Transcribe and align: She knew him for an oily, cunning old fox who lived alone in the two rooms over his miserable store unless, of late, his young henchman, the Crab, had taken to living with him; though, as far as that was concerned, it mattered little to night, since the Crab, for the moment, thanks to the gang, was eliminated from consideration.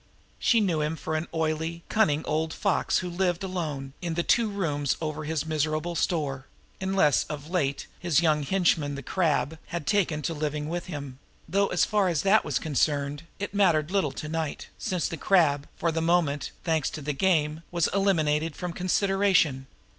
She 0.39 0.61
knew 0.61 0.81
him 0.81 0.95
for 0.95 1.15
an 1.15 1.27
oily, 1.31 1.83
cunning 1.87 2.25
old 2.25 2.55
fox 2.55 2.97
who 3.05 3.07
lived 3.11 3.43
alone 3.43 3.93
in 4.01 4.15
the 4.15 4.23
two 4.23 4.49
rooms 4.49 4.97
over 4.99 5.25
his 5.25 5.45
miserable 5.45 5.93
store 5.93 6.47
unless, 6.81 7.23
of 7.25 7.51
late, 7.51 7.85
his 7.99 8.19
young 8.19 8.41
henchman, 8.41 8.95
the 8.95 9.03
Crab, 9.03 9.59
had 9.67 9.85
taken 9.85 10.23
to 10.23 10.33
living 10.33 10.69
with 10.69 10.87
him; 10.87 11.19
though, 11.47 11.67
as 11.67 11.85
far 11.85 12.07
as 12.09 12.23
that 12.23 12.43
was 12.43 12.57
concerned, 12.57 13.25
it 13.37 13.53
mattered 13.53 13.91
little 13.91 14.11
to 14.13 14.27
night, 14.27 14.69
since 14.79 15.07
the 15.07 15.17
Crab, 15.17 15.67
for 15.77 15.91
the 15.91 16.01
moment, 16.01 16.49
thanks 16.63 16.89
to 16.89 17.03
the 17.03 17.13
gang, 17.13 17.61
was 17.69 17.87
eliminated 17.93 18.55
from 18.55 18.73
consideration. 18.73 19.67